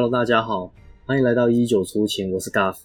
[0.00, 0.72] Hello，大家好，
[1.04, 2.78] 欢迎来到一九出勤，我是 Gaff。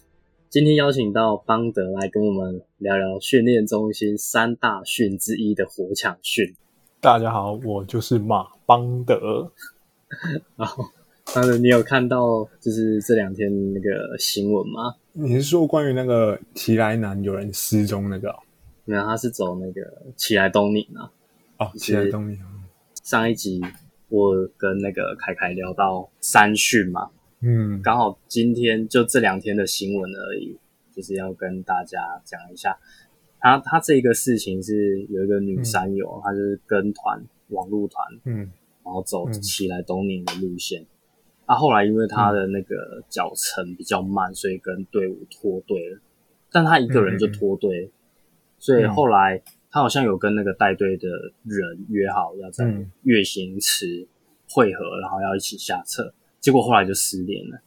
[0.50, 6.54] 今天邀请到邦德来跟我们聊聊训练中心三大训之一的火抢训。
[7.00, 9.50] 大家好，我就是马邦德。
[10.56, 10.84] 然后，
[11.34, 14.94] 邦德，你有看到就是这两天那个新闻吗？
[15.14, 18.30] 你是说关于那个奇来南有人失踪那个？
[18.84, 21.10] 没有，他是走那个奇来东岭啊。
[21.60, 22.38] 哦，奇来东岭。
[23.02, 23.62] 上一集
[24.08, 27.10] 我跟那个凯凯聊到三训嘛。
[27.40, 30.58] 嗯，刚好今天就这两天的新闻而已，
[30.90, 32.78] 就是要跟大家讲一下，
[33.38, 38.50] 他他这个事情是有一个女山友，她就是跟团网络团，嗯，
[38.82, 40.86] 然后走起来东宁的路线，
[41.44, 46.00] 啊，后来因为他的那个脚程比较慢，所以跟队伍脱队了，
[46.50, 47.90] 但他一个人就脱队，
[48.58, 51.06] 所以后来他好像有跟那个带队的
[51.44, 52.64] 人约好要在
[53.02, 54.08] 月行池
[54.48, 56.14] 汇合，然后要一起下车。
[56.46, 57.58] 结果后来就失联了，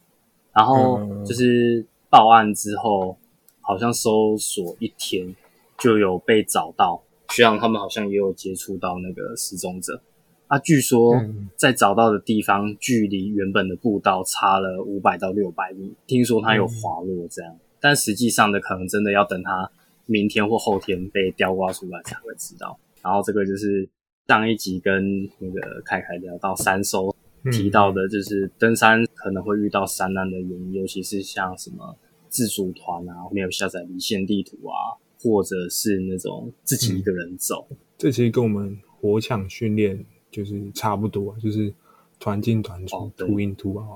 [0.54, 3.14] 然后就是报案之后，
[3.60, 5.36] 好像搜索一天
[5.78, 10.00] 就有被找到，学长他们好像也有接触到那个失踪者。
[10.46, 11.14] 啊，据说
[11.56, 19.70] 在找到的地方距离原本的步道差了五百到六百米，听说他有滑落这样，但实际上的可能真的要等他
[20.06, 22.78] 明天或后天被吊挂出来才会知道。
[23.02, 23.86] 然后这个就是
[24.26, 27.14] 上一集跟那个凯凯聊到三艘。
[27.50, 31.96] 提到的就是登山可能会遇到山难的原因，尤其是像什么
[32.28, 37.66] 自主团啊，没有下载离线地图啊，或者是那种自己一个人走。
[37.96, 41.72] 这其实跟我们火抢训练就是差不多，就是
[42.18, 43.86] 团进团出，突进突啊，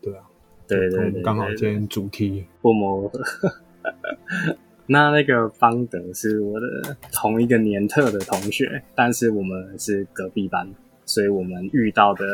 [0.00, 0.24] 对啊，
[0.68, 3.10] 对对对，刚好今天主题不谋。
[4.86, 10.72] 那那个方德是我的同一个年特的同学，但是我们是隔壁班。
[11.04, 12.24] 所以我们遇到的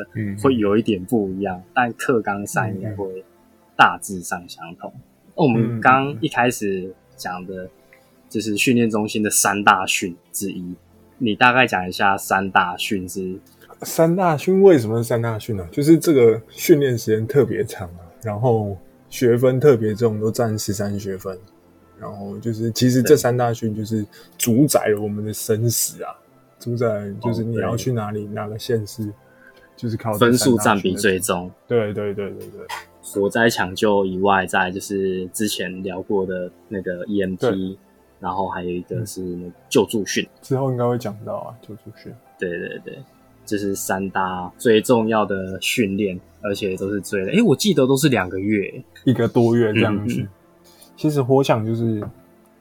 [0.43, 3.25] 会有一点不一样，但课纲上应该会
[3.77, 4.93] 大致上相同。
[5.35, 7.69] 我们刚一开始讲的
[8.29, 10.75] 就是训练中心的三大训之一，
[11.19, 13.39] 你大概讲一下三大训是？
[13.83, 15.67] 三大训为什么是三大训呢？
[15.71, 18.77] 就是这个训练时间特别长啊，然后
[19.09, 21.39] 学分特别重，都占十三学分，
[22.01, 24.05] 然后就是其实这三大训就是
[24.37, 26.11] 主宰了我们的生死啊。
[26.59, 26.87] 主宰
[27.23, 29.09] 就是你要去哪里，哪个县市，
[29.77, 31.49] 就是靠分数占比最重。
[31.69, 32.67] 对对对对对，
[33.01, 37.77] 火灾抢救以外，在就是之前聊过的那个 EMT，
[38.19, 42.13] 然后还有一个是那救助训，之后应该会讲到啊，救助训。
[42.39, 42.99] 对对对，
[43.47, 50.27] 这是三大最重要的训练，而且都是最哎，我记得都是两个月，一个多月这样子。
[50.97, 51.85] 其实火抢就是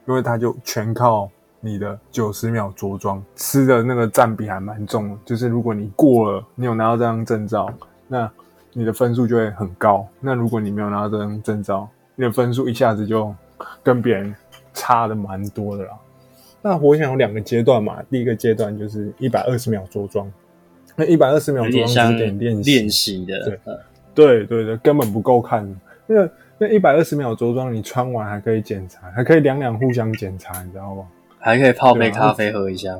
[0.06, 1.28] 因为它就全靠。
[1.60, 7.68] 你的九十秒着装吃的那个占比还蛮重，就是如果你过了，你有拿到这张证照，
[8.06, 8.30] 那
[8.72, 10.06] 你的分数就会很高。
[10.20, 13.34] 那如果你没有拿到这张证照，你的分数一下子就
[13.82, 14.32] 跟别人
[14.72, 15.90] 差的蛮多的啦。
[16.62, 20.30] 那我想有两个阶段嘛，第一个阶段就是一百二十秒着装，
[20.94, 23.60] 那一百二十秒着装是点练习练习的，对
[24.14, 25.68] 对对对，根本不够看。
[26.06, 31.04] 那个那一百二十秒着装，你穿完还可以检查，还可以两两互相检查，你知道吗？
[31.40, 32.94] 还可以泡杯咖啡喝一下，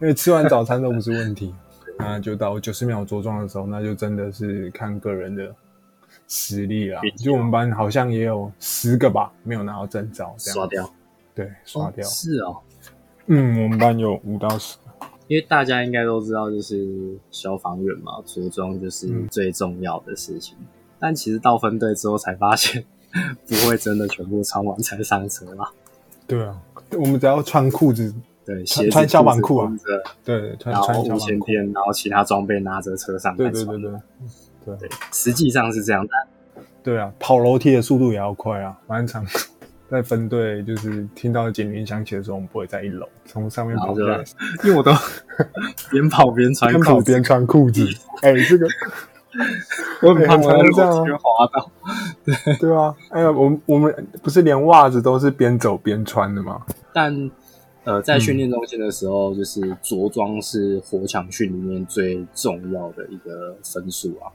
[0.00, 1.54] 因为吃完早餐都不是问题。
[1.98, 5.54] 那就到九十秒着装的时候，那就真的是看个人的
[6.26, 7.00] 实力了。
[7.16, 10.94] 就我们班好像也有十个吧，没有拿到证照，这样刷掉。
[11.34, 12.04] 对，刷掉。
[12.08, 12.56] 是哦，
[13.26, 15.06] 嗯，我们班有五到十个。
[15.28, 20.56] 因为大家应该都知道，就是消防员嘛，着装就是最重要的事情。
[20.98, 22.84] 但其实到分队之后才发现，
[23.46, 25.70] 不会真的全部穿完才上车啦。
[26.26, 26.60] 对啊。
[26.98, 29.72] 我们只要穿裤子，对，穿消防裤啊，
[30.24, 36.10] 对，然后五千天，然后其他装备拿着车上，对对对对对，实际上是这样，的
[36.82, 39.24] 对啊，跑楼梯的速度也要快啊，蛮长。
[39.90, 44.24] 在分队就是听到警铃响起的时候，我们不会在一楼，从上面跑下来，
[44.64, 44.90] 因为我都
[45.92, 47.86] 边跑边穿，边跑边穿裤子。
[48.22, 48.66] 哎，这个。
[50.02, 50.48] 我很怕这
[50.82, 51.70] 样滑倒，
[52.24, 56.60] 对对啊，哎呀，我我们不是连袜子都是边走边穿的吗？
[56.92, 57.30] 但
[57.84, 64.30] 呃，在训练中心的时候，就是着装是火抢训里面最重要的一个分数啊。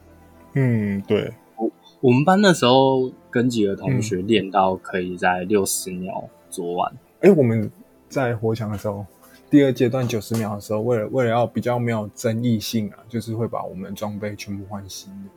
[0.54, 1.72] 嗯，对，我
[2.02, 6.94] 我们班那时候跟几个同学练到可以在六十秒着完。
[7.22, 7.72] 哎，我们
[8.10, 9.06] 在火抢的时候。
[9.50, 15.30] 第二阶段九十秒的时候，为了为了要比较没有争议性啊，就是会把我们的装备全部换新的。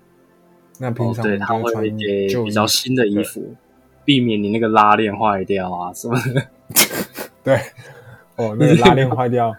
[0.80, 3.54] 那平常对他会给比较新的衣服，
[4.04, 6.44] 避免你那个拉链坏掉啊什么的。
[7.42, 7.56] 对，
[8.36, 9.54] 哦，那个拉链坏掉，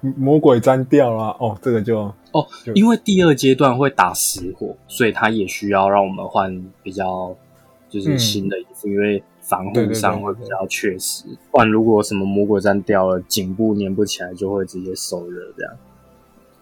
[0.00, 2.00] 魔鬼粘掉了，哦，这个就
[2.32, 7.36] 哦，因为第二阶段会打死火，所以它也需要让我们换比较
[7.88, 11.24] 就是新的衣服，因为防护上会比较确实。
[11.50, 15.72] 不然如果什么魔鬼粘掉了，颈部粘不起来，就会直接受热这样。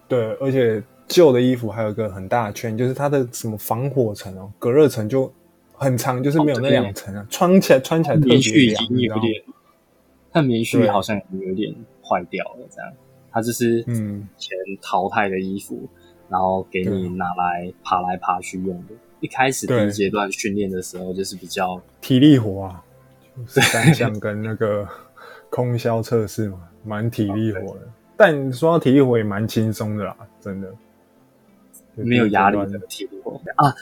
[0.06, 5.32] 对，而且旧的衣服还有一个很大的圈，就是它的什么防火层哦，隔热层就
[5.72, 9.42] 很长，就是没有那两层啊，穿起来穿起来特别凉，有点。
[10.34, 12.92] 它棉絮好像有点坏掉了，这样。
[13.30, 15.88] 它就是嗯前淘汰的衣服，
[16.28, 18.94] 然后给你拿来爬来爬去用的。
[19.20, 22.84] 一开始第一阶段训练的时候，就是比较体力活啊，
[23.46, 24.86] 三 项跟那个
[25.50, 27.88] 空销测试嘛，蛮体力活的。
[28.16, 30.72] 但说到体力活也蛮轻松的啦，真的
[31.94, 33.74] 没有压力的体力活啊。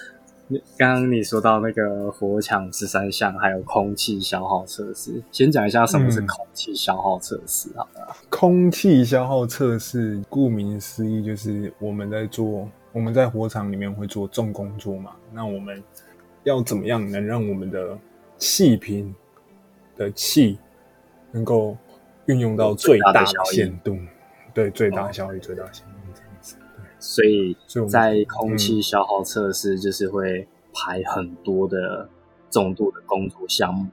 [0.77, 8.17] 刚刚你说到那个火抢十三项，还有空气消耗测试，先讲一下什么是空气消耗测试好了。
[8.31, 15.13] 空气消耗测试，顾名思义就是我们在做，我们在火场里面会做重工作嘛。
[15.33, 15.83] 那我们
[16.45, 17.99] 要怎么样能让我们的
[18.37, 19.15] 气瓶
[19.97, 20.59] 的气
[21.31, 21.77] 能够
[22.27, 23.97] 运用到最大的限度？
[24.55, 25.92] 对，最大效益，最大效益。
[27.03, 27.57] 所以，
[27.89, 32.09] 在空气消耗测试就是会排很多的
[32.49, 33.89] 重度的工作项目，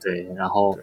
[0.00, 0.78] 对，然后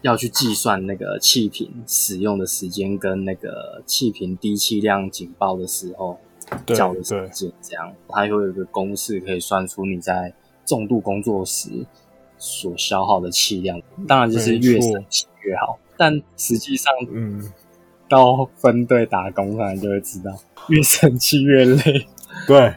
[0.00, 6.18] 要去计算那个气瓶使用的时间跟那个气瓶低气量警报的时候
[6.66, 10.34] 叫的时间，这样它会有一个公式可以算出你在
[10.66, 11.86] 重度工作时
[12.36, 17.48] 所消耗的气量，当然就是越省气越好，但实际上，嗯。
[18.12, 20.30] 到分队打工，可能就会知道，
[20.68, 22.06] 越生气越累。
[22.46, 22.74] 对，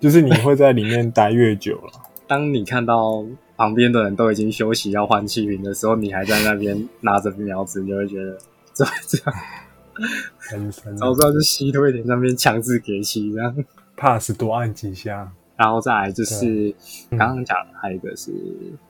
[0.00, 1.92] 就是你会在里面待越久了。
[2.26, 3.22] 当你看到
[3.54, 8.38] 旁边的人都已经休息要换气瓶的时候，你还在那边拿着苗子，你就会觉得
[8.72, 10.70] 怎么这样？
[10.96, 13.54] 早知道就吸多一点，那边强制给气，这样。
[13.94, 15.30] 怕是多按几下。
[15.54, 16.74] 然后再来就是
[17.10, 18.32] 刚刚讲的，还有一个是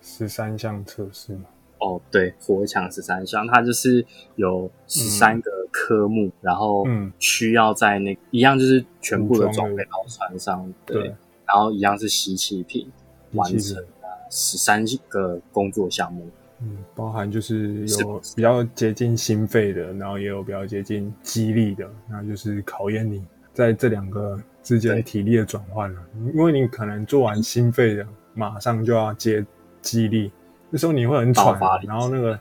[0.00, 1.46] 十三项测试嘛。
[1.82, 4.06] 哦，对，火墙十三项，它就是
[4.36, 6.86] 有十三个科目，然后
[7.18, 11.08] 需要在那一样就是全部的装备到船上，对，
[11.44, 12.88] 然后一样是吸气瓶
[13.32, 13.84] 完成
[14.30, 16.24] 十三个工作项目，
[16.60, 26.00] 嗯，包含就是有比较接近心肺的，然后也有比较接近肌力的，那就是考验你在这两个之间体力的转换了，
[26.32, 29.44] 因为你可能做完心肺的，马上就要接
[29.80, 30.30] 肌力。
[30.72, 32.36] 那时候你会很喘，然后那个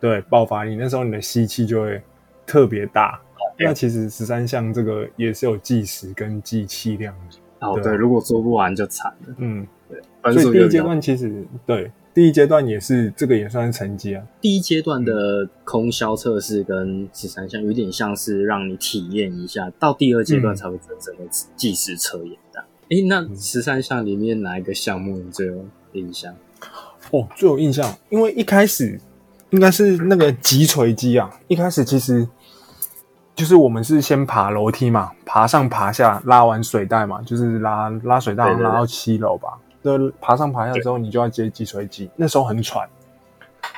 [0.00, 2.02] 对爆发力，那时候你的吸气就会
[2.46, 3.20] 特别大。
[3.60, 7.66] 那其实十三项这个也是有计时跟计气量的。
[7.66, 9.34] 哦，对，如果做不完就惨了。
[9.38, 10.32] 嗯，对。
[10.32, 14.24] 所以第一阶段其实对第一阶段也是这个也算是成绩啊。
[14.40, 21.22] 第一阶段的空销测试跟十三项有点像是让你体验一下，到第二阶段才会真正的
[21.56, 22.64] 计时测验的。
[22.90, 26.34] 哎，那十三项里面哪一个项目你最有印象？
[27.10, 29.00] 哦，最有印象，因为一开始
[29.50, 31.30] 应该是那个击锤机啊。
[31.46, 32.28] 一开始其实
[33.34, 39.58] 就是我们是先爬楼梯嘛，爬上爬下，拉完水带嘛，就是拉拉水带拉到七楼吧。
[39.82, 42.10] 就爬上爬下之后，你就要接击锤机。
[42.16, 42.86] 那时候很喘，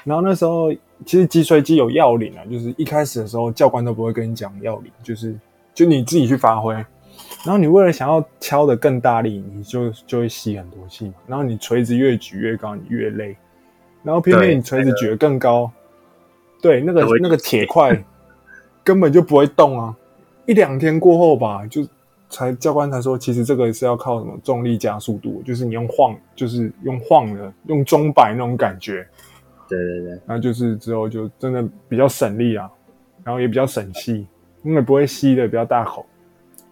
[0.02, 0.72] 然后那时候
[1.04, 5.38] 其实击锤机有要领啊，就是一开始的时候教官都不会跟你讲要领，就是
[5.72, 6.74] 就你自己去发挥。
[7.44, 11.14] 然后你为了想要敲的更大力，你就就会吸很多气嘛。
[11.26, 13.36] 然后你锤子越举越高，你越累。
[14.02, 15.70] 然后偏偏你锤子举得更高，
[16.62, 17.98] 对那个那个铁块
[18.84, 19.96] 根本就不会动啊。
[20.46, 21.86] 一两天过后吧，就
[22.28, 29.06] 才教官才说，其实这个是要靠什么重力加速度，就是你用晃，就是用晃的，用钟摆那种感觉。
[29.68, 32.70] 对对对，然后就是之后就真的比较省力啊，
[33.22, 34.26] 然后也比较省气，
[34.62, 36.04] 因为不会吸的比较大口。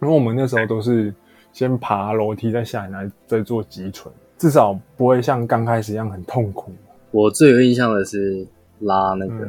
[0.00, 1.12] 因为我们那时候都是
[1.52, 6.72] 先爬楼梯，再下来，再做脊椎，至少不会像刚开始一样很痛苦。
[7.10, 8.46] 我最有印象的是
[8.80, 9.46] 拉那个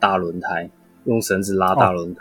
[0.00, 0.68] 大轮胎，
[1.04, 2.20] 用绳子拉大轮胎，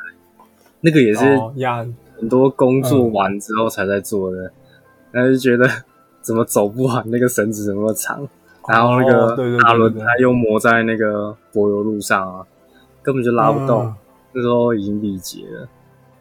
[0.81, 1.85] 那个也是压
[2.17, 4.51] 很多工作完之后才在做的，
[5.11, 5.67] 但是觉得
[6.21, 8.27] 怎么走不完，那个绳子怎么长，
[8.67, 12.45] 然后那个大轮胎又磨在那个柏油路上啊，
[13.01, 13.93] 根本就拉不动，
[14.33, 15.67] 那时候已经力竭了。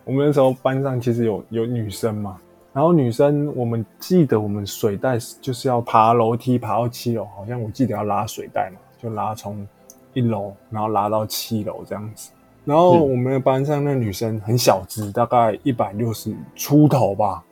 [0.07, 2.39] 我们那时候班上其实有有女生嘛，
[2.73, 9.67] 然后女生我们记得我们水袋就是要爬楼梯爬到七楼，好像我记得要拉水袋嘛，就拉从
[10.13, 12.31] 一楼然后拉到七楼这样子。
[12.65, 17.43] 然后我们的班上那女生很小只，大概一百六十出头吧，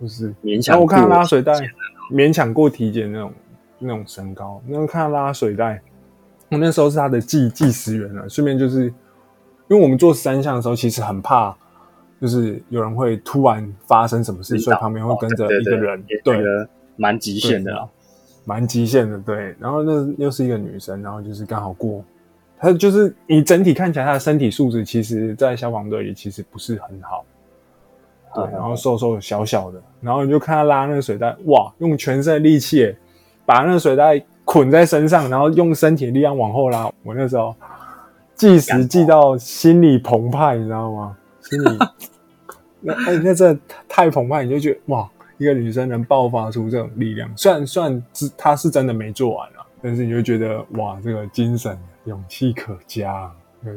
[0.00, 0.80] 就是勉强。
[0.80, 1.52] 我看拉水袋
[2.10, 3.32] 勉强过体检那种
[3.78, 5.78] 那种身高，然后看拉水袋
[6.48, 11.56] 我那时候是她的计计时员了，顺便就是因为我们做三项的时候，其实很怕，
[12.22, 16.38] 就是有人会突然发生什么事，所以旁边会跟着一个人，对，
[16.94, 17.88] 蛮极限的，
[18.44, 19.54] 蛮极限的，对。
[19.58, 22.02] 然后那又是一个女生，然后就是刚好过，
[22.58, 27.24] 她就是你整体看起来她的身体素质，其实在消防队里其实不是很好，
[28.34, 28.44] 对。
[28.52, 32.94] 然后瘦瘦小小的，然后你就看她拉那个水袋，哇，用全身的力气
[33.44, 34.24] 把那个水袋。
[34.44, 36.90] 捆在身上，然后用身体力量往后拉。
[37.04, 37.54] 我那时候
[38.34, 41.16] 计时计到心里澎湃，你知道吗？
[41.40, 41.78] 心里
[42.82, 43.56] 那哎，那这
[43.88, 53.32] 太澎湃，你就觉得哇，一个女生能爆发出这种力量，虽然算是她是真的没做完啊，但是你就觉得哇，这个精神勇气可嘉。
[53.64, 53.70] 哎，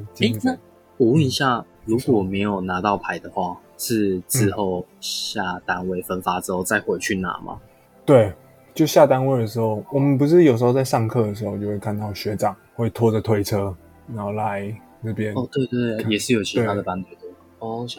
[0.44, 0.58] 那
[0.98, 7.60] 我问一下，如果没有拿到牌的话，是之后下单位分发之后再回去拿吗？
[8.06, 8.34] 对。
[8.74, 13.74] 就下单位的时候，我们不是有时候在上课的时候，就会看到学长会拖着推车，
[14.14, 14.70] 然后来
[15.00, 15.34] 那边。
[15.34, 17.12] 哦，对对，也是有其他的班队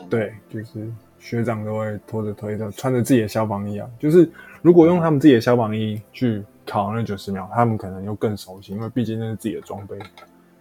[0.09, 3.89] 对，就是学长都会拖着推着，穿着自己的消防衣啊。
[3.99, 4.29] 就是
[4.63, 9.97] 如果用他们自己的消防衣去考那九十秒，他们可能又更熟悉，因为毕竟那是自己的装备。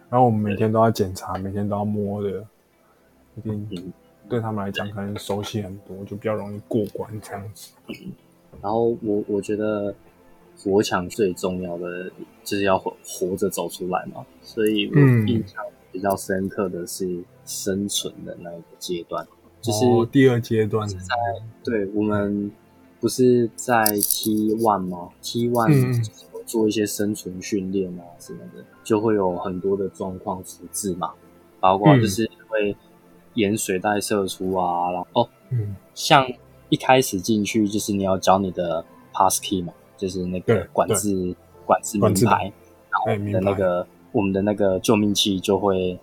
[0.08, 2.44] 然后我们每天都要检查，每天都要摸的，
[3.36, 3.92] 一定
[4.28, 7.72] 对他们来讲可能熟悉很多，就比较容易过关这样子。
[8.62, 9.94] 然后我我觉得。
[10.58, 12.10] 活墙最重要的
[12.42, 15.62] 就是要活活着走出来嘛，所以我印象
[15.96, 19.26] 比较深刻的是生存的那一个阶段，
[19.62, 20.86] 就是第二阶段。
[20.86, 20.98] 在
[21.64, 22.52] 对我们
[23.00, 26.06] 不是在 T one 吗？T one
[26.44, 31.14] 做一些生存训练啊什么的，就会有很多的状况处置嘛，
[31.60, 32.76] 包括就是会
[33.32, 36.28] 盐水袋射出啊，然后嗯，像
[36.68, 38.84] 一开始进去就是你要交你的
[39.14, 39.72] pass key 嘛。
[39.96, 41.34] 就是那个管制
[41.64, 42.52] 管制名牌，
[42.90, 43.86] 然后的那个
[44.16, 45.98] 我们的那个救命器就会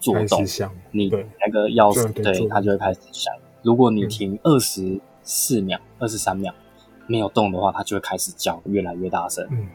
[0.00, 0.42] 做动，
[0.90, 3.34] 你那个钥匙对它就会开始响。
[3.62, 6.54] 如果你停二十四秒、二十三秒
[7.06, 9.46] 没有动的话，它就会开始叫，越来越大声。
[9.50, 9.66] 嗯，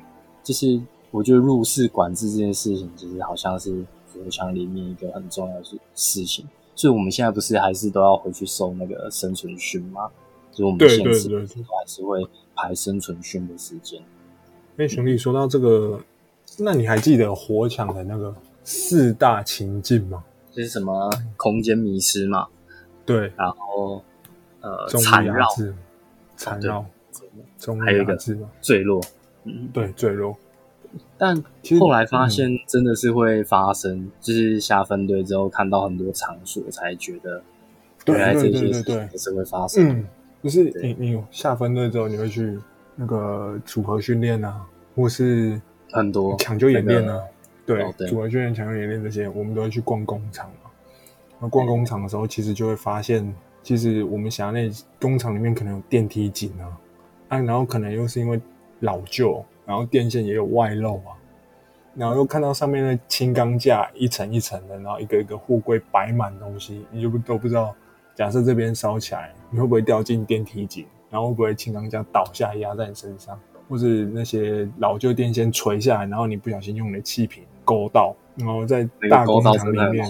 [0.43, 0.81] 就是
[1.11, 6.47] 我觉得入室管制这件事情，其实好像是火墙里面一个很重要的事事情。
[6.73, 10.09] 所以我们现在不是还是都要回去受那个生存训吗？
[10.51, 12.23] 就是我们现实都还是会。
[12.55, 13.99] 排生存训的时间。
[14.77, 15.99] 哎，兄弟，说到这个，
[16.59, 18.33] 那你还记得火场的那个
[18.63, 20.23] 四大情境吗？
[20.51, 22.47] 就是什么空间迷失嘛？
[23.05, 24.03] 对，然后
[24.61, 25.47] 呃，缠绕，
[26.37, 26.85] 缠绕，
[27.83, 28.15] 还有一个
[28.61, 29.01] 坠落，
[29.45, 30.37] 嗯，对，坠落。
[31.17, 31.43] 但
[31.79, 37.41] 后来发现真的是会发生，就是下分队之后看到很多场所，才觉得
[38.05, 40.05] 原来这些事情是会发生。
[40.43, 42.59] 就是你你下分队之后，你会去
[42.95, 44.61] 那个组合训练啊，
[44.95, 45.59] 或是
[45.93, 47.23] 很多抢救演练啊，
[47.65, 50.71] 对，组合训练、抢救演练这些，我们都会去逛工厂嘛。
[51.39, 56.77] 那逛工厂的时候，其实就会发现，其实我们辖内工厂里面可能有电梯井啊，
[57.29, 58.41] 啊，然后可能又是因为
[58.79, 61.13] 老旧，然后电线也有外漏啊，
[61.95, 67.75] 然后又看到上面的轻钢架一层一层的，然后一个一个货柜摆满东西，你就不都不知道。
[68.15, 70.85] 假设这边烧起来，你会不会掉进电梯井？
[71.09, 73.39] 然后会不会轻钢架倒下压在你身上？
[73.67, 80.05] 或是那些老旧电线垂下来，然后你不小心用你的气瓶勾到，然后在大工厂里面，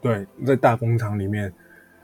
[0.00, 1.52] 对，在大工厂里面，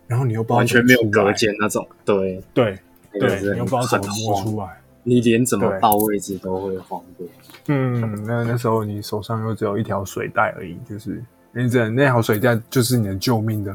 [0.06, 2.78] 然后你又不知道完全没有隔间那种，对对
[3.12, 7.26] 对，你又不知道怎么摸出来，你连怎么到位置都会慌过。
[7.68, 13.74] 嗯，那那时候你手上又只有一条水带而已，就是你这那条水带就是你的救命的。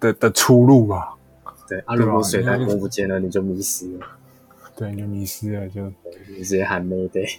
[0.00, 1.08] 的的出路啊，
[1.66, 4.06] 对，啊，如果水袋摸不见了，你就迷失了，
[4.76, 5.86] 对，你就迷失了，就
[6.28, 7.36] 你直接喊 Mayday，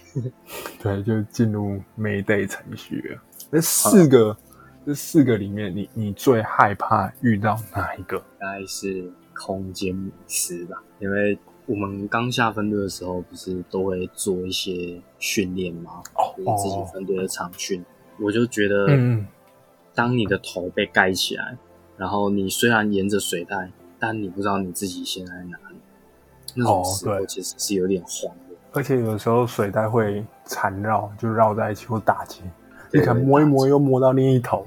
[0.82, 3.22] 对，就进入 Mayday 程序了。
[3.50, 4.36] 那四个，
[4.84, 8.16] 这四个里面，你你最害怕遇到哪一个？
[8.16, 16.02] 应该是空间迷失吧，因为我们刚下分队的时候，不是都会做一些训练吗？
[16.14, 17.84] 哦，自己分队的场训，
[18.18, 19.26] 我就觉得，嗯，
[19.94, 21.56] 当你的头被盖起来。
[21.98, 25.76] 然后你虽然沿着水带，但你不知道你自己现在在哪里。
[26.56, 28.56] 那种时候其实是有点慌的。
[28.72, 32.42] 而且有时候水袋会缠绕，就绕在一起或打结，
[32.92, 34.66] 你可能摸一摸又摸到另一头，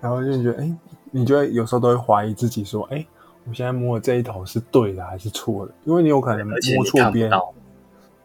[0.00, 0.76] 然后就觉得，哎，
[1.10, 3.04] 你就会有时候都会怀疑自己，说，哎，
[3.48, 5.72] 我现在摸的这一头是对的还是错的？
[5.84, 7.30] 因为你有可能摸错边。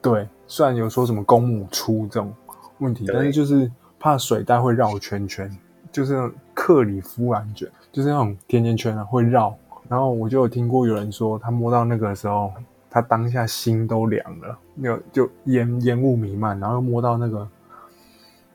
[0.01, 2.31] 对，虽然有说什么公母出这种
[2.77, 5.49] 问题，但是就是怕水袋会绕圈圈，
[5.91, 7.67] 就是克里夫兰卷。
[7.91, 9.55] 就是那种甜甜圈啊，会绕。
[9.87, 12.51] 然后我就有听过有人说，他摸到那个的时候，
[12.95, 16.57] 他当下心都凉了，那个就烟烟雾弥漫。
[16.57, 17.45] 然后又摸到那个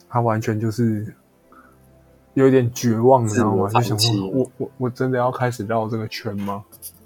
[0.08, 1.14] 他完全就是
[2.32, 3.68] 有点绝望，你知道吗？
[3.68, 6.64] 就想说，我我我真的要开始绕这个圈吗？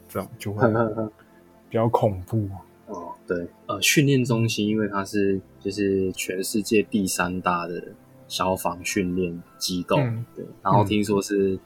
[0.09, 0.63] 这样就会
[1.69, 2.49] 比较恐怖。
[2.87, 7.83] 哦，对，呃，训练中心因为它是就是全世界第三大的
[8.29, 9.97] 消防训练机构，
[10.37, 11.59] 对，然后听说是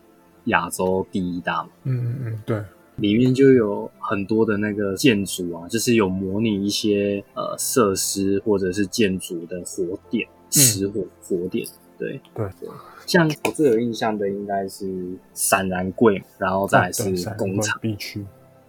[0.45, 2.65] 亚洲第一大嘛，嗯嗯嗯，对。
[2.99, 11.67] 里面就有很多的那个建筑啊，就是有模拟一些呃设施或者是建筑的火点，实火火点。
[11.97, 12.69] 对对对，
[13.07, 17.05] 像我最有印象的应该是散燃柜，然后再是
[17.37, 18.25] 工厂必区。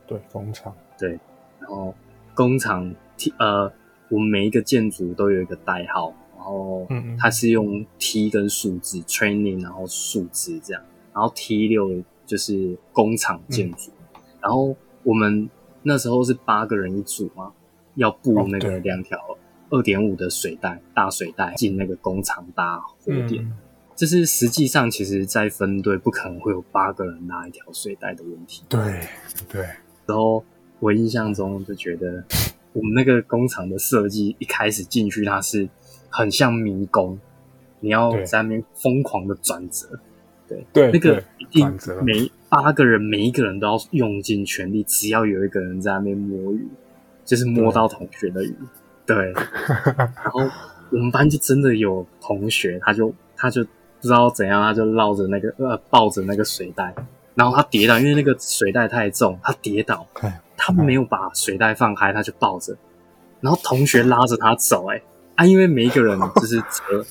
[0.07, 0.75] 对，工厂。
[0.97, 1.19] 对，
[1.59, 1.93] 然后
[2.33, 3.71] 工厂 T 呃，
[4.09, 6.87] 我们每一个建筑都有一个代号，然后
[7.19, 10.81] 它是用 T 跟数字 training，然后数字这样，
[11.13, 13.91] 然后 T 六就是工厂建筑。
[14.41, 15.49] 然后我们
[15.83, 17.51] 那时候是八个人一组嘛，
[17.95, 19.19] 要布那个两条
[19.69, 23.51] 二点五的水带，大水带进那个工厂搭火点。
[23.95, 28.63] 这是实际上，其实在分队不可能会有八个人拉一条水带的问题。
[28.69, 28.79] 对
[29.49, 29.61] 对。
[30.05, 30.43] 然后
[30.79, 32.23] 我印象中就觉得，
[32.71, 35.67] 我们那个工厂的设计一开始进去，它是
[36.09, 37.19] 很像迷宫，
[37.81, 39.99] 你要在那边疯狂的转折。
[40.49, 40.65] 对。
[40.73, 46.67] 对，那个一定每八个人每一个人都要用尽全力，只要有一个人在那边摸鱼，
[47.23, 48.53] 就是摸到同学的鱼。
[49.05, 49.31] 对，
[49.95, 50.41] 然后
[50.91, 53.69] 我们班就真的有同学，他就他就不
[54.01, 56.93] 知道怎样，他就绕着那个呃抱着那个水袋，
[57.35, 60.05] 然后他跌倒，因为那个水袋太重，他跌倒，
[60.57, 62.75] 他没有把水袋放开，他就抱着，
[63.41, 65.01] 然后同学拉着他走，哎。
[65.35, 67.05] 啊，因为每一个人就是折。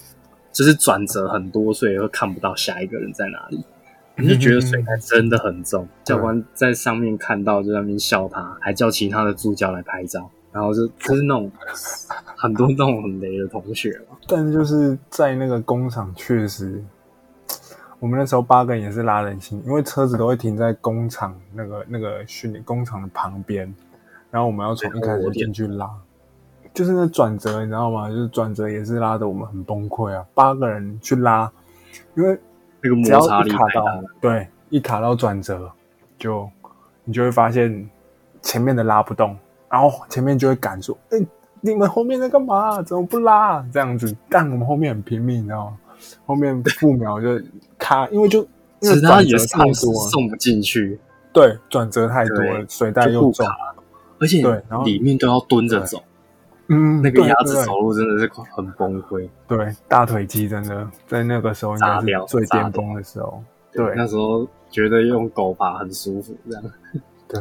[0.58, 3.64] 就是转折很多，所以会看不到下一个人在哪里。
[4.16, 11.48] 你就觉得水袋真的很重，教官在上面看到就在那边笑他，还叫其他的助教来拍照，然后就就是那种
[12.36, 14.16] 很多那种很雷的同学嘛。
[14.26, 16.82] 但就是在那个工厂，确实，
[18.00, 23.72] 我们那时候八个人也是拉人心，因为车子都会停在工厂那个那个训练工厂的旁边，
[24.32, 25.88] 然后我们要从一开始进去拉。
[26.78, 28.08] 就是那转折，你知道吗？
[28.08, 30.24] 就是转折也是拉的我们很崩溃啊！
[30.32, 31.50] 八个人去拉，
[32.14, 32.38] 因为
[32.80, 33.84] 那个摩擦力卡到，
[34.20, 35.68] 对，一卡到转折，
[36.16, 36.48] 就
[37.02, 37.90] 你就会发现
[38.42, 39.36] 前面的拉不动，
[39.68, 41.18] 然后前面就会赶说：“哎，
[41.60, 42.80] 你们后面在干嘛？
[42.80, 45.78] 怎么不拉？”这样子，但我们后面很拼命，你知道吗？
[46.26, 47.42] 后面负秒就
[47.76, 48.38] 卡，因为就
[48.78, 51.00] 因为转折太多，送不进去。
[51.32, 53.44] 对，转折太多了，水袋又重，
[54.20, 56.00] 而且对，然后里面都要蹲着走。
[56.70, 59.26] 嗯，那个鸭子走路真的是很崩溃。
[59.46, 63.42] 对，大腿肌真的在那个时候应该是最巅峰的时候。
[63.72, 66.64] 对，那时候觉得用狗爬很舒服，这样。
[67.26, 67.40] 对，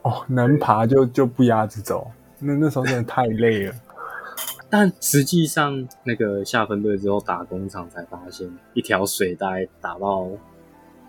[0.00, 2.10] 哦，能爬就就不鸭子走。
[2.38, 3.74] 那那时候真的太累了。
[4.70, 10.26] 但实际上，那个下分队之后打工厂才发现，一条水带打到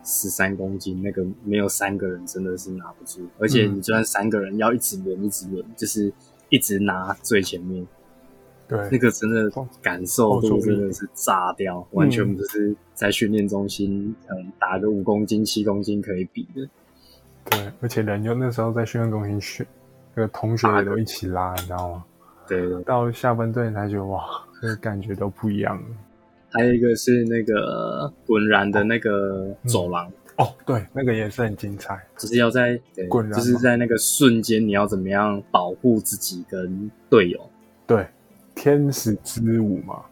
[0.03, 3.25] 十三公斤，那个没有三个人真的是拿不住。
[3.39, 6.11] 而且你就算三个人要一直轮，一直轮，就是。
[6.49, 7.85] 一直拿最前面，
[8.67, 9.49] 对，那个真的
[9.81, 16.69] 感受度真的是炸掉，完全不是在训练中心嗯打个五公斤七公斤可以比的。
[17.45, 19.65] 对，而且人又那时候在训练中心训，
[20.13, 22.05] 那个同学也都一起拉，你知道吗？
[22.47, 24.23] 对，到下分队才觉得哇，
[24.61, 25.87] 那个感觉都不一样了。
[26.51, 30.11] 还有一个是那个滚然的那个走廊。
[30.37, 32.77] 哦，对，那个也是很精彩，只是要在，
[33.33, 37.49] 就是在那个瞬间，你要怎么样保护自己跟队友？
[37.87, 38.05] 对，
[38.53, 40.03] 天使之舞嘛。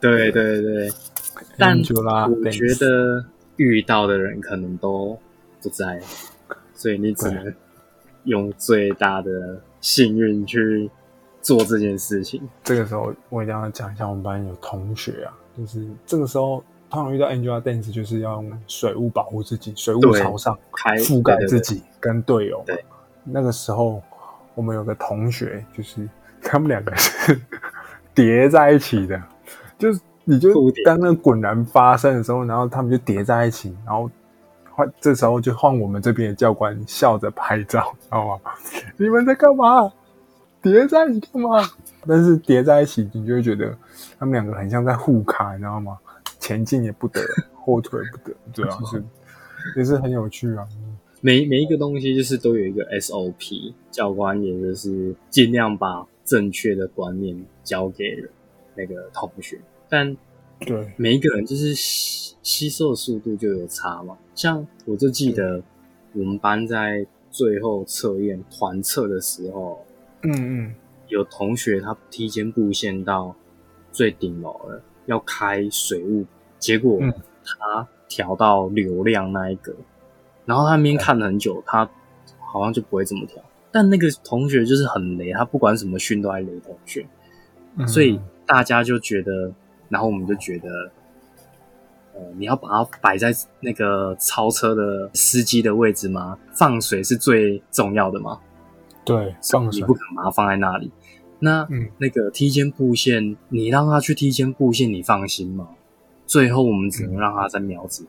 [0.00, 0.90] 对对对，
[1.58, 3.22] 但我觉得
[3.56, 5.18] 遇到的人可能都
[5.60, 6.00] 不在，
[6.74, 7.54] 所以你只能
[8.24, 10.90] 用最大的幸运去
[11.42, 12.40] 做这件事情。
[12.64, 16.64] 这个时候，我一定要讲一下，我们班有同学啊，就是这个时候。
[16.92, 20.58] 通常遇到 Angel Dance 就是要用水雾保护自己，水雾朝上
[20.98, 22.62] 覆盖自己跟队友。
[22.66, 22.84] 对，
[23.24, 24.02] 那个时候
[24.54, 26.06] 我们有个同学，就是
[26.42, 27.40] 他们两个是
[28.14, 29.18] 叠在一起的，
[29.78, 30.52] 就是你就
[30.84, 34.10] 当那滚燃发生的时候，然后他们就叠在一起，然后
[34.70, 38.52] 换这时候就换我们这边的教官笑着拍照，知道吗？
[38.98, 39.90] 你们在干嘛？
[40.60, 41.66] 叠在一起干嘛？
[42.06, 43.74] 但是叠在一起，你就会觉得
[44.18, 45.96] 他们两个很像在互卡，你知道吗？
[46.42, 47.20] 前进也不得，
[47.54, 49.02] 后退不得，主要 是
[49.76, 50.66] 也是很有趣啊。
[51.20, 58.04] 每每一个东西就是都有一个 SOP，教官也就是尽量把正确的观念教给
[58.74, 59.60] 那个同学。
[59.88, 60.16] 但
[60.58, 64.18] 对每一个人就是吸吸收的速度就有差嘛。
[64.34, 65.62] 像我就记得
[66.12, 69.86] 我们班在最后测验团测的时候，
[70.22, 70.74] 嗯嗯，
[71.06, 73.36] 有同学他提前布线到
[73.92, 74.82] 最顶楼了。
[75.06, 76.24] 要开水雾，
[76.58, 76.98] 结果
[77.44, 79.74] 他调到流量那一个，
[80.44, 81.88] 然后他那边看了很久，他
[82.38, 83.42] 好像就不会这么调。
[83.70, 87.06] 但那个同学就是很雷，他不管什么训都爱雷同学，
[87.86, 89.52] 所以大家就觉得，
[89.88, 90.68] 然后我们就觉得，
[92.14, 96.38] 呃，你要把它摆在那个超车的司机的位置吗？
[96.52, 98.38] 放水是最重要的吗？
[99.04, 100.92] 对，放水你不可能把它放在那里。
[101.42, 105.68] 那那个梯间布线，你让他去梯间布线，你放心吗？
[106.26, 108.06] 最后我们只能让他在苗子，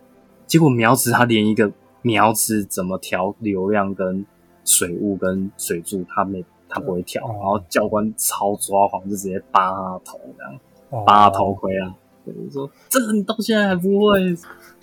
[0.47, 4.25] 结果苗子他连一个苗子怎么调流量跟。
[4.65, 11.93] 水雾跟水柱，他没他不会跳，然后教官超抓狂，就直接扒他头这样，扒他头盔啊！
[12.25, 14.33] 就是说，这个你到现在还不会？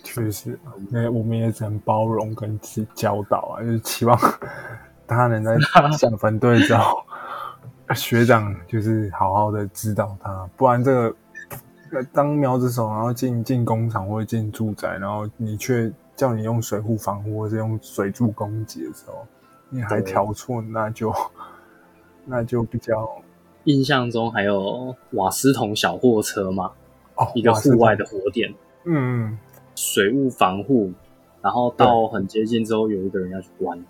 [0.03, 0.61] 确实，
[0.91, 4.15] 那我们也只能包容跟去教导啊，就是期望
[5.09, 5.59] 他能在
[5.97, 7.03] 上分队之后，
[7.95, 11.15] 学长就是好好的指导他，不然这个
[12.13, 19.27] 当苗子手，然后进进工厂或者进住宅，然后你却叫你用水护防护或者用水柱攻击的时候。
[19.73, 21.15] 你还调错，那就
[22.25, 23.09] 那就比较
[23.63, 26.73] 印象中还有瓦斯桶小货车嘛，
[27.15, 29.39] 哦，一个户外的火点，嗯，
[29.77, 30.93] 水雾防护，
[31.41, 33.81] 然后到很接近之后，有一个人要去关，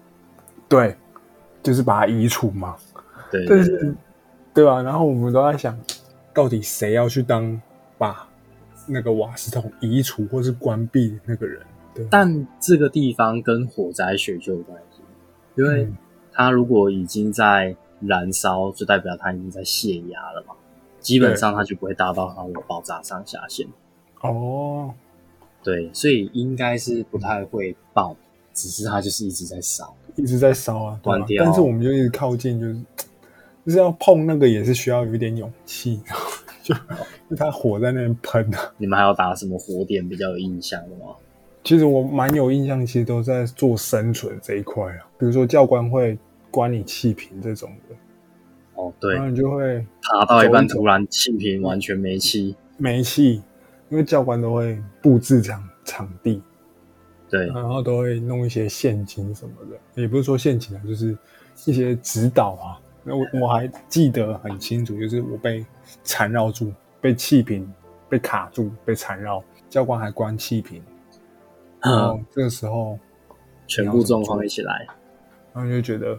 [0.68, 0.94] 对，
[1.62, 2.76] 就是把它移除嘛，
[3.30, 3.94] 对，但是
[4.52, 4.82] 对吧？
[4.82, 5.78] 然后我们都在想，
[6.34, 7.60] 到底谁要去当
[7.96, 8.28] 把
[8.86, 11.60] 那个瓦斯桶移除或是关闭那个人？
[11.94, 15.00] 对，但这个地方跟火灾学就有关系。
[15.56, 15.88] 因为
[16.32, 20.54] 它如果已经在燃烧，就代表它已经在泄压了嘛，
[21.00, 23.66] 基本上它就不会达到它的爆炸上下限。
[24.20, 24.94] 哦，
[25.62, 28.16] 对，所以应该是不太会爆，
[28.54, 31.00] 只是它就是一直在烧，一直在烧啊。
[31.02, 31.44] 关掉。
[31.44, 32.76] 但是我们就一直靠近，就是
[33.64, 36.00] 就是要碰那个也是需要有一点勇气，
[36.62, 36.74] 就
[37.28, 38.72] 就它火在那边喷啊。
[38.78, 41.14] 你们还要打什么火点比较有印象的吗？
[41.62, 45.06] 其实我蛮有印象，其实都在做生存这一块啊。
[45.18, 46.18] 比如说教官会
[46.50, 47.94] 关你气瓶这种的，
[48.76, 53.42] 哦，对，然后你就会爬到一半突然气瓶完全没气，没气，
[53.90, 56.42] 因为教官都会布置场场地，
[57.28, 61.16] 对，然后都会弄一些陷阱什么的，也不是说陷阱啊，就是
[61.66, 62.80] 一些指导啊。
[63.10, 65.66] 那我我还记得很清楚，就是我被
[66.04, 67.68] 缠绕住，被气瓶
[68.08, 70.80] 被卡住，被缠绕，教官还关气瓶。
[71.82, 72.96] 然后这个时候，
[73.66, 74.86] 全部状况一起来，
[75.52, 76.16] 然后就觉得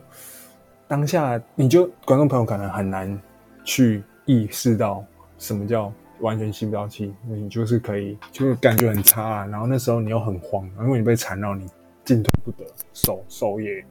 [0.85, 3.17] 当下你就观众朋友可能很难
[3.63, 5.01] 去意识到
[5.37, 9.45] 什么叫完全吸不到气，你就是可以，就是感觉很差啊。
[9.45, 11.65] 然后那时候你又很慌，因为你被缠绕，你
[12.03, 13.85] 进退不得，手手也，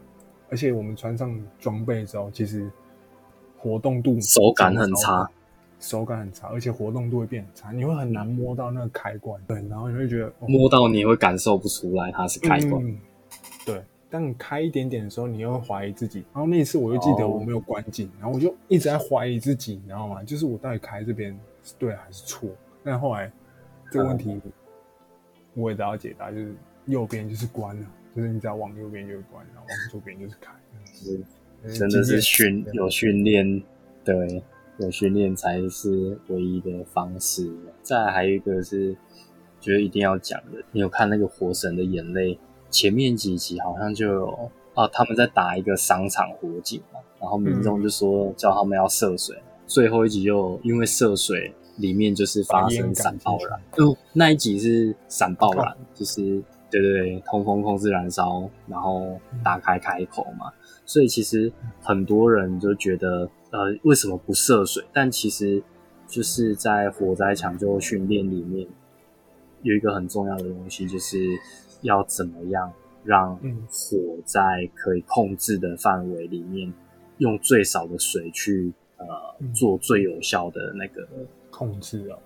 [0.50, 2.68] 而且我们穿上装备之后，其实
[3.60, 5.30] 活动度手感很差。
[5.78, 9.40] 手感很差，而且活动度会变差，你会很难摸到那个开关。
[9.46, 12.98] 对，然后你会觉得摸到你会感受不出来它是开关。
[13.64, 16.22] 对，当你开一点点的时候，你又会怀疑自己。
[16.34, 20.22] 然后那一次我就记得我没有关紧，然后我就一直在怀疑自己，你知道吗？
[20.22, 22.50] 就是我到底开这边是对还是错？
[22.84, 23.32] 但后来
[23.90, 24.38] 这个问题
[25.54, 30.52] 我也得到解答，就是右边就是关了，就是你只要往右边就是关，然后往左边就是开。
[30.84, 31.22] 是，
[31.74, 33.62] 真的是训有训练，
[34.04, 34.42] 对。
[34.78, 37.52] 有训练才是唯一的方式。
[37.82, 38.96] 再还有一个是，
[39.60, 42.34] 觉得一定要讲的，你有看那个《火神的眼泪》
[42.70, 60.52] 前面几集好像就有啊，他们在打一个商场火警嘛，然后民众就说叫他们要涉水，最后一集就因为涉水里面就是发生闪爆燃，哦，那一集是闪爆燃，就是对对对，通风控制燃烧，然后打开开口嘛，
[60.86, 61.52] 所以其实
[61.82, 63.28] 很多人就觉得。
[63.52, 64.84] 呃，为什么不涉水？
[64.92, 65.60] 但其实
[66.06, 68.64] 就是在火灾抢救训练里面
[69.64, 71.18] 有一个很重要的东西，就是
[71.80, 76.72] 要怎么样让火在可以控制的范围里面，
[77.18, 79.04] 用最少的水去呃
[79.52, 81.08] 做最有效的那个
[81.50, 82.16] 控制啊。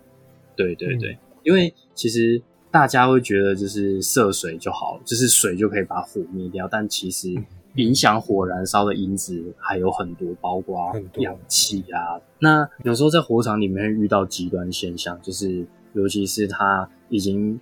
[0.55, 2.43] 对对对，因为其实
[2.75, 7.33] 大家会觉得就是涉水就好，就是水就可以把火灭掉，但其实。
[7.77, 12.23] 影响火燃烧的因子还有很多，包括氧气啊。
[12.39, 17.59] 那有时候在火场里面遇到极端现象，就是尤其是它已经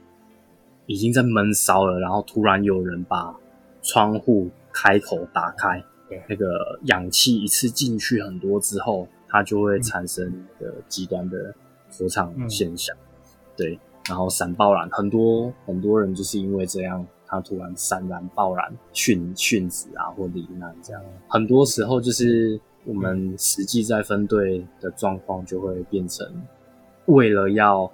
[0.85, 3.35] 已经在闷烧了，然后突然有人把
[3.81, 5.83] 窗户开口打开，
[6.29, 11.55] 那个氧气一次进去很多之后，它就会产生那个极端的
[11.91, 12.95] 火场现象。
[13.57, 17.07] 对，然后闪爆燃，很多很多人就是因为这样。
[17.35, 26.31] 他突然散燃、爆燃、殉殉职啊，或罹难这样，很多时候就是我们实际在分队的状况就会变成，
[27.07, 27.91] 为了要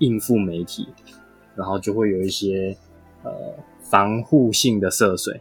[0.00, 0.86] 应付媒体，
[1.56, 2.76] 然后就会有一些
[3.22, 3.32] 呃
[3.80, 5.40] 防护性的涉水，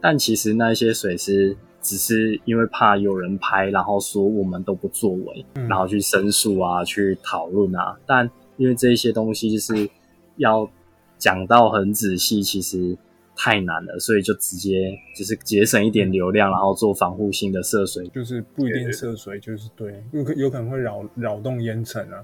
[0.00, 9.88] 但其实那些水是只是因为怕有人拍，然后说我们都不作为，然后去申诉啊，去讨论啊，但因为这些东西就是
[10.36, 10.70] 要
[11.16, 12.98] 讲到很仔细，其实
[13.34, 22.22] 太难了，所以就直接就是节省一点流量，然后做防护性的涉水，就是不一定涉水，就是对，有可有可能会扰扰动烟尘啊，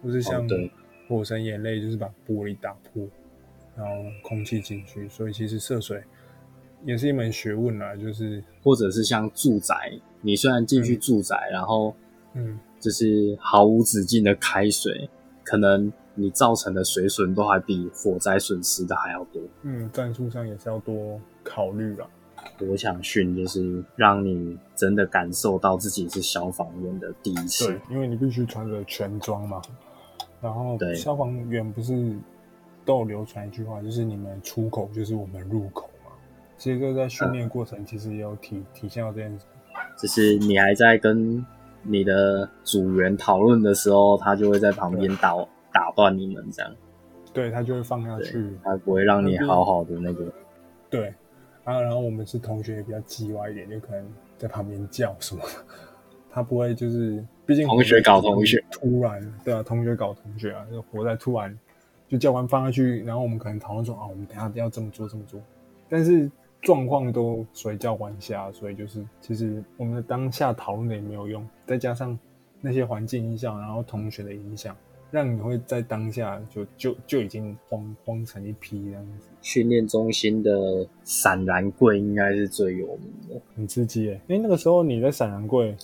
[0.00, 0.46] 不是像
[1.08, 3.06] 火神眼泪，就是把玻璃打破，
[3.76, 6.02] 然后空气进去，所以其实涉水
[6.84, 11.94] 也是一门学问啦，就是或者是像住宅，你虽然进去住宅，然后
[12.34, 15.08] 嗯，就是毫无止境的开水，
[15.44, 15.92] 可能。
[16.14, 19.40] 你造成的水损都还比火灾损失的还要多。
[19.62, 22.06] 嗯，战术上也是要多考虑啊。
[22.68, 27.68] 我想训就是让你真的感受到自己是消防员的第一次。
[27.68, 29.62] 对，因为你必须穿着全装嘛。
[30.42, 32.14] 然后，消防员不是
[32.84, 36.12] 都有流传一句话，就是你们出口就是我们入口嘛。
[36.58, 39.46] 其实就在训练过程，其实也有体体现到这件事。
[39.96, 41.42] 就是你还在跟
[41.82, 45.34] 你的组员讨论的时候，他就会在旁边打。
[45.74, 46.70] 打断你们这样，
[47.32, 50.30] 对他就会放下去，他不会让你好好的那个。
[50.90, 51.08] 对，
[51.64, 55.42] 啊，然后我们是同学，也比较叽歪一点，就可能在旁边叫什么，
[56.30, 61.58] 他不会就是，毕竟同学搞同学，突然对啊，同学搞同学啊，就活在突然
[62.06, 65.40] 就教官放下去，然后我们可能讨论说啊，我们等下要这么做这么做，
[65.88, 66.30] 但是
[66.62, 72.18] 状况都随叫晚下，所以就是其实我们的当下讨论的也没有用，再加上
[72.60, 74.74] 那些环境影响，然后同学的影响。
[75.10, 79.28] 让你会在当下就就就已经慌慌成一批这样子。
[79.42, 84.18] 训练中心的闪燃柜应该是最有名的，很刺激诶。
[84.28, 85.76] 哎，那个时候你在闪燃柜，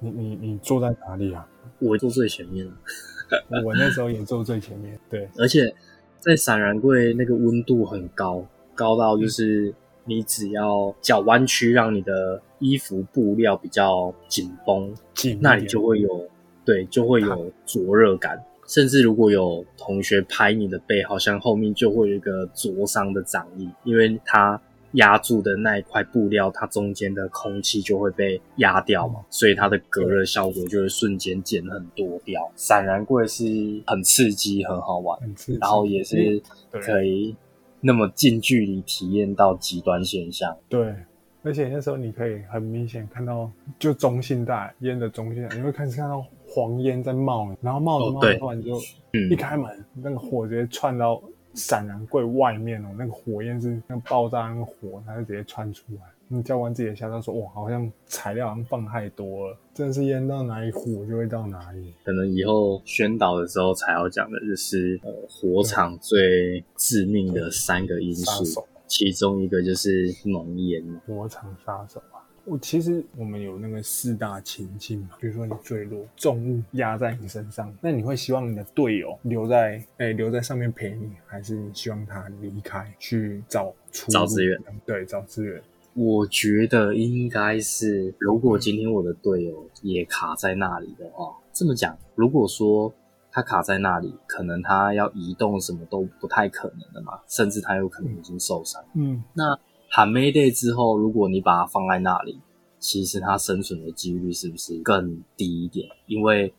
[0.00, 1.46] 你你你坐在哪里啊？
[1.80, 2.66] 我坐最前面。
[3.62, 4.98] 我那时候也坐最前面。
[5.10, 5.70] 对，而且
[6.18, 8.42] 在闪燃柜那个温度很高，
[8.74, 14.94] 高到就是你只要脚弯曲，让你的衣服布料比较紧绷，
[15.40, 16.28] 那你就会有
[16.64, 18.42] 对，就会有灼热感。
[18.66, 24.58] 甚至如果有同学拍你的背，好像后面就会有一个灼伤的掌印，因为它
[24.92, 32.50] 压住的那一块布料，它中间的空气就会被压掉嘛，所以它的隔热效果就会瞬间减很多掉。
[32.56, 33.44] 闪燃柜是
[33.86, 35.18] 很刺激，很好玩，
[35.60, 37.34] 然后也是可以
[37.82, 40.56] 那么近距离体验到极端现象。
[40.70, 40.94] 对。
[41.44, 48.80] 而且那时候你可以很明显看到，就中性带烟的中性带，你会开始看到黄烟在冒，然后冒着冒着突然就
[49.28, 51.20] 一开门，那个火直接窜到
[51.54, 56.02] 闪燃柜外面哦，那个火焰是那爆炸那个火，它就直接窜出来。
[56.32, 68.64] 那教完自己吓到说：“哇，好像材料好像放太多了，真的是淹到哪里火就会到哪里。”可能以后宣导的时候才要讲的就是呃，火场最致命的三个因素。
[68.86, 72.20] 其中一个就是浓烟，火场杀手啊！
[72.44, 84.58] 我其实我们有那个四大情境嘛，比如说你坠落，重物压在你身上，那你会希望你的队友留在哎留在上面陪你，还是你希望他离开去找找资源？
[84.84, 85.62] 对，找资源。
[85.94, 92.92] 我觉得应该是，如果今天我的队友也卡在那里的话，这么讲，如果说。
[93.34, 98.84] 他卡在那里，可能他要移动什么都不太可能的嘛，甚至他有可能已经受伤。
[98.94, 102.38] 嗯，那喊 Mayday 之后，如果你把它放在那里，
[102.78, 105.88] 其实他生存的几率是不是更低一点？
[106.06, 106.52] 因为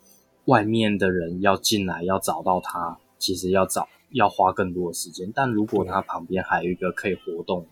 [0.45, 5.31] 外面的人要进来要找到他，其实要找要花更多的时间。
[5.31, 7.67] 但如果他旁边还有一个可以活动，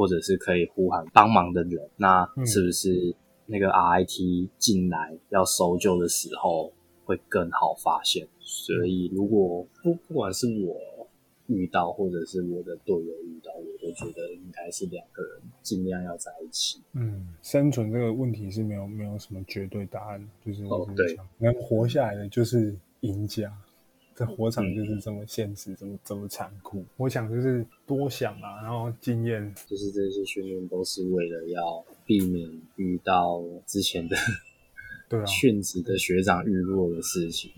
[0.00, 6.72] 或者是可以呼喊帮忙的人，那是不是那个 RIT 进来要搜救的时候？
[7.06, 11.08] 会更好发现，所以如果不不管是我
[11.48, 16.80] 遇到，或者是我的队友遇到，我都觉得应该是两个人尽量要在一起。
[16.92, 23.52] 嗯，生存这个问题是没有没有什么绝对答案，就是哦对，能活下来的就是赢家。
[24.20, 26.84] 这火场就是这么现实，这么这么残酷。
[26.98, 34.14] 我想就是多想啊，然后经验，就是这些训练都是为了要避免遇到之前的。
[35.08, 37.50] 对啊， 殉职的学长遇过的事情。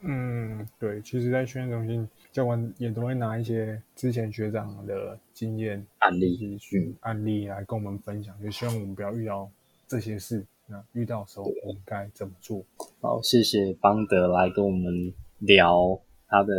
[0.00, 6.58] 嗯，对，其实，在训练中心，教官也都会拿一些之前学长的经验案例、
[7.00, 9.50] 案例来跟我们分享，就希望我们不要遇到
[9.86, 10.46] 这些事。
[10.66, 12.64] 那遇到时候，我们该怎么做？
[13.02, 16.54] 好，谢谢邦德来跟我们聊他的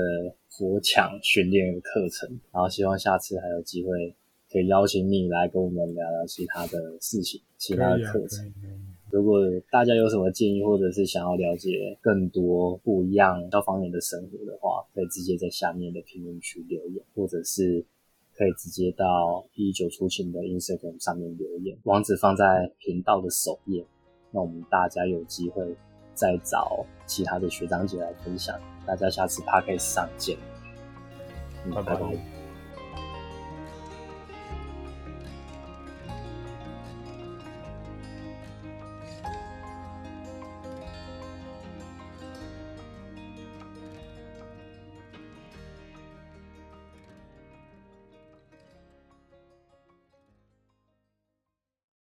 [0.49, 4.15] 火抢训练课程，然后希望下次还有机会
[4.51, 8.51] 可以邀请你来跟我们聊聊其他的事情、其他的课程。
[9.09, 9.39] 如果
[9.71, 17.83] 大家有什么建议，或者是想要了解更多不一样消防员的生活的话，可以直接在下面的评论区留言，或者是
[18.35, 23.85] 可以直接到一九出勤的 Instagram 上面留言，网址放在频道的首页。
[24.31, 25.63] 那我们大家有机会
[26.17, 30.35] 再找其他的学长姐来分享，大家下次 p a r k a s 上见，
[31.73, 32.36] 拜拜。